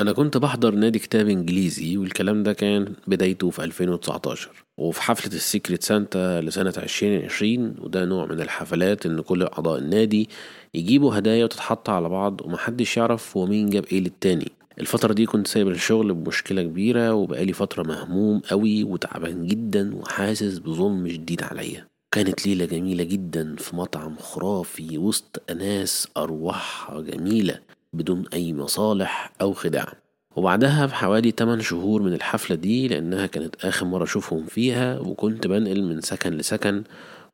أنا 0.00 0.12
كنت 0.12 0.36
بحضر 0.36 0.74
نادي 0.74 0.98
كتاب 0.98 1.28
إنجليزي 1.28 1.96
والكلام 1.96 2.42
ده 2.42 2.52
كان 2.52 2.94
بدايته 3.06 3.50
في 3.50 3.64
2019 3.64 4.50
وفي 4.78 5.02
حفلة 5.02 5.34
ال 5.34 5.41
Secret 5.41 5.82
Santa 5.82 6.40
لسنة 6.40 6.74
2020 6.76 7.74
وده 7.78 8.04
نوع 8.04 8.26
من 8.26 8.40
الحفلات 8.40 9.06
إن 9.06 9.20
كل 9.20 9.42
أعضاء 9.42 9.78
النادي 9.78 10.28
يجيبوا 10.74 11.18
هدايا 11.18 11.44
وتتحط 11.44 11.90
على 11.90 12.08
بعض 12.08 12.40
ومحدش 12.40 12.96
يعرف 12.96 13.36
هو 13.36 13.46
مين 13.46 13.70
جاب 13.70 13.84
إيه 13.92 14.00
للتاني. 14.00 14.52
الفترة 14.80 15.12
دي 15.12 15.26
كنت 15.26 15.46
سايب 15.46 15.68
الشغل 15.68 16.14
بمشكلة 16.14 16.62
كبيرة 16.62 17.14
وبقالي 17.14 17.52
فترة 17.52 17.82
مهموم 17.82 18.38
قوي 18.50 18.84
وتعبان 18.84 19.46
جدا 19.46 19.96
وحاسس 19.96 20.58
بظلم 20.58 21.08
شديد 21.08 21.42
عليا. 21.42 21.86
كانت 22.14 22.46
ليلة 22.46 22.64
جميلة 22.64 23.04
جدا 23.04 23.56
في 23.58 23.76
مطعم 23.76 24.16
خرافي 24.16 24.98
وسط 24.98 25.42
ناس 25.56 26.08
أرواحها 26.16 27.00
جميلة. 27.00 27.58
بدون 27.92 28.24
أي 28.32 28.52
مصالح 28.52 29.32
أو 29.40 29.52
خداع. 29.52 29.92
وبعدها 30.36 30.86
بحوالي 30.86 31.30
8 31.30 31.62
شهور 31.62 32.02
من 32.02 32.12
الحفلة 32.14 32.56
دي 32.56 32.88
لأنها 32.88 33.26
كانت 33.26 33.64
آخر 33.64 33.86
مرة 33.86 34.04
أشوفهم 34.04 34.46
فيها 34.46 34.98
وكنت 34.98 35.46
بنقل 35.46 35.82
من 35.82 36.00
سكن 36.00 36.30
لسكن 36.32 36.84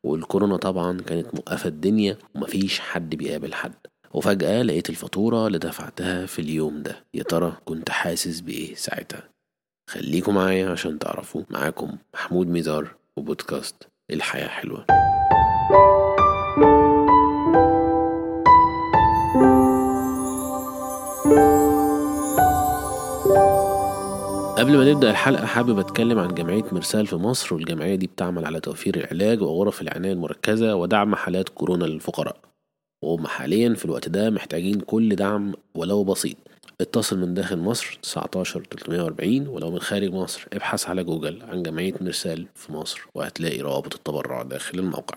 والكورونا 0.05 0.56
طبعا 0.56 1.01
كانت 1.01 1.34
موقفة 1.34 1.69
الدنيا 1.69 2.16
ومفيش 2.34 2.80
حد 2.80 3.15
بيقابل 3.15 3.55
حد. 3.55 3.73
وفجأة 4.15 4.62
لقيت 4.62 4.91
الفاتورة 4.91 5.46
اللي 5.46 5.59
دفعتها 5.59 6.27
في 6.27 6.38
اليوم 6.38 6.82
ده. 6.82 7.04
يا 7.15 7.23
ترى 7.23 7.57
كنت 7.65 7.91
حاسس 7.91 8.41
بإيه 8.41 8.74
ساعتها؟ 8.74 9.29
خليكم 9.91 10.34
معايا 10.34 10.70
عشان 10.70 10.98
تعرفوا. 10.98 11.43
معاكم 11.51 11.96
محمود 12.15 12.46
ميزار 12.46 12.95
وبودكاست 13.16 13.88
الحياة 14.10 14.48
حلوة. 14.48 15.05
قبل 24.56 24.77
ما 24.77 24.92
نبدأ 24.92 25.10
الحلقة 25.10 25.46
حابب 25.46 25.78
أتكلم 25.78 26.19
عن 26.19 26.34
جمعية 26.34 26.65
مرسال 26.73 27.07
في 27.07 27.16
مصر 27.16 27.54
والجمعية 27.54 27.95
دي 27.95 28.07
بتعمل 28.07 28.45
على 28.46 28.60
توفير 28.60 28.96
العلاج 28.96 29.43
وغرف 29.43 29.82
العناية 29.82 30.12
المركزة 30.12 30.74
ودعم 30.74 31.15
حالات 31.15 31.49
كورونا 31.49 31.85
للفقراء. 31.85 32.37
وهم 33.04 33.27
حاليا 33.27 33.74
في 33.74 33.84
الوقت 33.84 34.09
ده 34.09 34.30
محتاجين 34.30 34.80
كل 34.80 35.16
دعم 35.16 35.52
ولو 35.74 36.04
بسيط. 36.04 36.37
اتصل 36.80 37.18
من 37.18 37.34
داخل 37.34 37.59
مصر 37.59 37.99
19 38.02 38.62
340 38.71 39.46
ولو 39.49 39.71
من 39.71 39.80
خارج 39.80 40.12
مصر. 40.12 40.46
ابحث 40.52 40.88
على 40.88 41.04
جوجل 41.04 41.43
عن 41.43 41.62
جمعية 41.62 41.95
مرسال 42.01 42.46
في 42.54 42.73
مصر 42.73 43.07
وهتلاقي 43.15 43.60
روابط 43.60 43.95
التبرع 43.95 44.43
داخل 44.43 44.79
الموقع. 44.79 45.16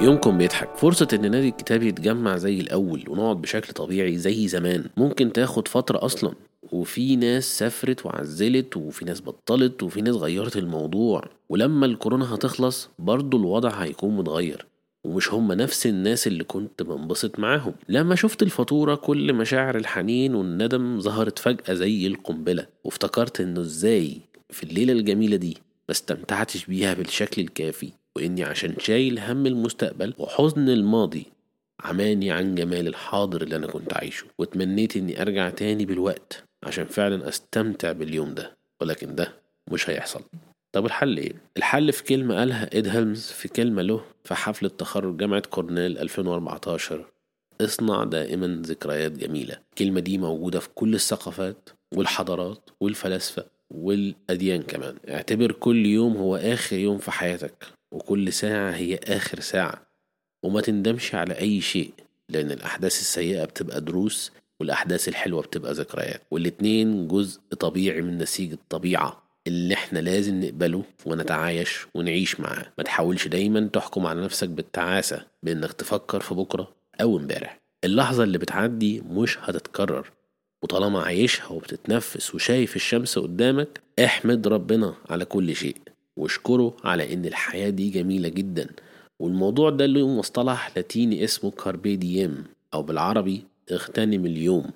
يومكم 0.00 0.38
بيضحك. 0.38 0.76
فرصة 0.76 1.08
إن 1.12 1.30
نادي 1.30 1.48
الكتاب 1.48 1.82
يتجمع 1.82 2.36
زي 2.36 2.60
الأول 2.60 3.04
ونقعد 3.08 3.40
بشكل 3.42 3.72
طبيعي 3.72 4.18
زي 4.18 4.48
زمان. 4.48 4.84
ممكن 4.96 5.32
تاخد 5.32 5.68
فترة 5.68 6.04
أصلا. 6.04 6.32
وفي 6.72 7.16
ناس 7.16 7.58
سافرت 7.58 8.06
وعزلت 8.06 8.76
وفي 8.76 9.04
ناس 9.04 9.20
بطلت 9.20 9.82
وفي 9.82 10.02
ناس 10.02 10.14
غيرت 10.14 10.56
الموضوع. 10.56 11.28
ولما 11.48 11.86
الكورونا 11.86 12.34
هتخلص 12.34 12.90
برضو 12.98 13.36
الوضع 13.36 13.70
هيكون 13.70 14.16
متغير. 14.16 14.66
ومش 15.04 15.32
هم 15.32 15.52
نفس 15.52 15.86
الناس 15.86 16.26
اللي 16.26 16.44
كنت 16.44 16.82
بنبسط 16.82 17.38
معاهم. 17.38 17.74
لما 17.88 18.14
شفت 18.14 18.42
الفاتورة 18.42 18.94
كل 18.94 19.32
مشاعر 19.32 19.76
الحنين 19.76 20.34
والندم 20.34 21.00
ظهرت 21.00 21.38
فجأة 21.38 21.74
زي 21.74 22.06
القنبلة. 22.06 22.66
وافتكرت 22.84 23.40
إنه 23.40 23.60
إزاي 23.60 24.20
في 24.50 24.62
الليلة 24.62 24.92
الجميلة 24.92 25.36
دي 25.36 25.54
ما 25.88 25.92
استمتعتش 25.92 26.66
بيها 26.66 26.94
بالشكل 26.94 27.42
الكافي. 27.42 27.92
وإني 28.16 28.44
عشان 28.44 28.74
شايل 28.78 29.18
هم 29.18 29.46
المستقبل 29.46 30.14
وحزن 30.18 30.68
الماضي 30.68 31.26
عماني 31.80 32.30
عن 32.30 32.54
جمال 32.54 32.86
الحاضر 32.86 33.42
اللي 33.42 33.56
أنا 33.56 33.66
كنت 33.66 33.92
عايشه. 33.94 34.26
وتمنيت 34.38 34.96
إني 34.96 35.22
أرجع 35.22 35.50
تاني 35.50 35.86
بالوقت 35.86 36.44
عشان 36.64 36.84
فعلا 36.84 37.28
أستمتع 37.28 37.92
باليوم 37.92 38.34
ده 38.34 38.56
ولكن 38.80 39.14
ده 39.14 39.32
مش 39.72 39.90
هيحصل. 39.90 40.20
طب 40.72 40.86
الحل 40.86 41.16
إيه؟ 41.18 41.32
الحل 41.56 41.92
في 41.92 42.02
كلمة 42.04 42.34
قالها 42.38 42.74
إيد 42.74 42.88
هيلمز 42.88 43.26
في 43.26 43.48
كلمة 43.48 43.82
له 43.82 44.04
في 44.24 44.34
حفلة 44.34 44.68
تخرج 44.68 45.16
جامعة 45.16 45.40
كورنيل 45.50 45.98
2014 45.98 47.04
اصنع 47.60 48.04
دائما 48.04 48.62
ذكريات 48.66 49.12
جميلة. 49.12 49.58
الكلمة 49.70 50.00
دي 50.00 50.18
موجودة 50.18 50.60
في 50.60 50.68
كل 50.74 50.94
الثقافات 50.94 51.68
والحضارات 51.94 52.70
والفلاسفة 52.80 53.44
والأديان 53.70 54.62
كمان. 54.62 54.94
اعتبر 55.08 55.52
كل 55.52 55.86
يوم 55.86 56.16
هو 56.16 56.36
آخر 56.36 56.76
يوم 56.76 56.98
في 56.98 57.10
حياتك. 57.10 57.75
وكل 57.92 58.32
ساعة 58.32 58.70
هي 58.70 58.94
آخر 59.04 59.40
ساعة. 59.40 59.86
وما 60.42 60.60
تندمش 60.60 61.14
على 61.14 61.38
أي 61.38 61.60
شيء 61.60 61.90
لأن 62.28 62.50
الأحداث 62.50 63.00
السيئة 63.00 63.44
بتبقى 63.44 63.80
دروس 63.80 64.32
والأحداث 64.60 65.08
الحلوة 65.08 65.42
بتبقى 65.42 65.72
ذكريات. 65.72 66.22
والاتنين 66.30 67.08
جزء 67.08 67.40
طبيعي 67.60 68.02
من 68.02 68.18
نسيج 68.18 68.52
الطبيعة 68.52 69.22
اللي 69.46 69.74
إحنا 69.74 69.98
لازم 69.98 70.40
نقبله 70.40 70.84
ونتعايش 71.06 71.86
ونعيش 71.94 72.40
معاه. 72.40 72.72
ما 72.78 72.84
تحاولش 72.84 73.28
دايما 73.28 73.68
تحكم 73.72 74.06
على 74.06 74.20
نفسك 74.20 74.48
بالتعاسة 74.48 75.26
بإنك 75.42 75.72
تفكر 75.72 76.20
في 76.20 76.34
بكرة 76.34 76.72
أو 77.00 77.16
إمبارح. 77.18 77.60
اللحظة 77.84 78.24
اللي 78.24 78.38
بتعدي 78.38 79.00
مش 79.00 79.38
هتتكرر. 79.40 80.10
وطالما 80.62 81.02
عايشها 81.02 81.48
وبتتنفس 81.48 82.34
وشايف 82.34 82.76
الشمس 82.76 83.18
قدامك 83.18 83.80
احمد 84.04 84.48
ربنا 84.48 84.94
على 85.10 85.24
كل 85.24 85.56
شيء. 85.56 85.76
واشكره 86.16 86.76
على 86.84 87.14
إن 87.14 87.24
الحياة 87.24 87.70
دي 87.70 87.90
جميلة 87.90 88.28
جدا. 88.28 88.66
والموضوع 89.20 89.70
ده 89.70 89.86
له 89.86 90.08
مصطلح 90.08 90.70
لاتيني 90.76 91.24
اسمه 91.24 91.50
كاربي 91.50 91.96
ديم 91.96 92.44
أو 92.74 92.82
بالعربي 92.82 93.44
اغتنم 93.72 94.26
اليوم. 94.26 94.70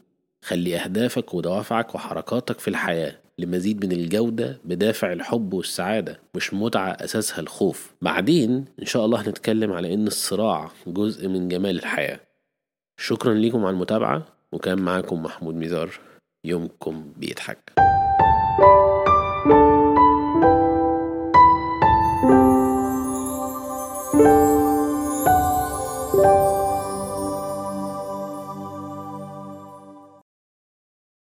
خلي 0.45 0.77
أهدافك 0.77 1.35
ودوافعك 1.35 1.95
وحركاتك 1.95 2.59
في 2.59 2.69
الحياة 2.69 3.17
لمزيد 3.39 3.87
من 3.87 3.93
الجودة 3.93 4.59
بدافع 4.65 5.13
الحب 5.13 5.55
والسعادة 5.55 6.21
مش 6.35 6.55
متعة 6.55 6.91
أساسها 6.91 7.41
الخوف. 7.41 7.93
بعدين 8.03 8.65
إن 8.81 8.87
شاء 8.87 9.05
الله 9.05 9.21
هنتكلم 9.29 9.73
على 9.73 9.95
إن 9.95 10.07
الصراع 10.07 10.71
جزء 10.87 11.29
من 11.29 11.49
جمال 11.49 11.77
الحياة. 11.79 12.21
شكرا 13.01 13.35
لكم 13.35 13.65
على 13.65 13.75
المتابعة 13.75 14.27
وكان 14.53 14.79
معاكم 14.79 15.23
محمود 15.23 15.55
ميزار. 15.55 16.01
يومكم 16.45 17.13
بيضحك. 17.17 17.90